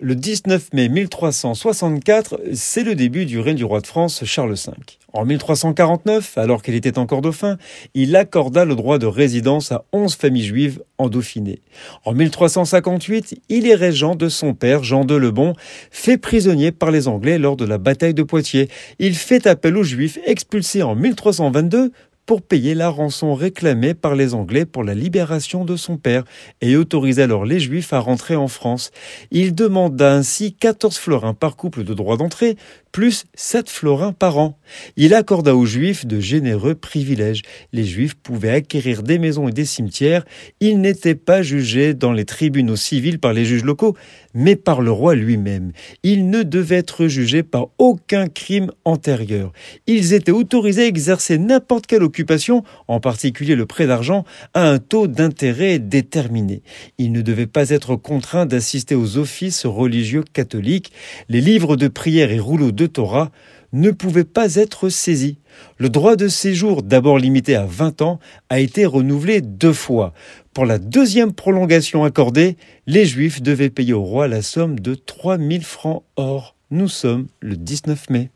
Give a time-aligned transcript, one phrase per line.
[0.00, 4.72] Le 19 mai 1364, c'est le début du règne du roi de France Charles V.
[5.12, 7.58] En 1349, alors qu'il était encore dauphin,
[7.94, 11.62] il accorda le droit de résidence à onze familles juives en Dauphiné.
[12.04, 15.54] En 1358, il est régent de son père Jean de Lebon,
[15.90, 18.68] fait prisonnier par les Anglais lors de la bataille de Poitiers.
[19.00, 21.90] Il fait appel aux Juifs expulsés en 1322
[22.28, 26.24] pour payer la rançon réclamée par les Anglais pour la libération de son père
[26.60, 28.90] et autorise alors les Juifs à rentrer en France.
[29.30, 32.58] Il demanda ainsi 14 florins par couple de droit d'entrée,
[32.92, 34.58] plus 7 florins par an.
[34.96, 37.42] Il accorda aux Juifs de généreux privilèges.
[37.72, 40.24] Les Juifs pouvaient acquérir des maisons et des cimetières.
[40.60, 43.96] Ils n'étaient pas jugés dans les tribunaux civils par les juges locaux,
[44.34, 45.72] mais par le roi lui-même.
[46.02, 49.52] Ils ne devaient être jugés par aucun crime antérieur.
[49.86, 52.17] Ils étaient autorisés à exercer n'importe quelle occupation,
[52.88, 56.62] en particulier le prêt d'argent, à un taux d'intérêt déterminé.
[56.98, 60.92] Ils ne devaient pas être contraints d'assister aux offices religieux catholiques.
[61.28, 63.30] Les livres de prière et rouleaux de Torah
[63.72, 65.38] ne pouvaient pas être saisis.
[65.76, 70.14] Le droit de séjour, d'abord limité à 20 ans, a été renouvelé deux fois.
[70.54, 75.62] Pour la deuxième prolongation accordée, les Juifs devaient payer au roi la somme de 3000
[75.64, 76.56] francs or.
[76.70, 78.30] Nous sommes le 19 mai.